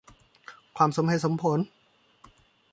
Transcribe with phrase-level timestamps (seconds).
[0.77, 1.59] ความสมเหตุสมผล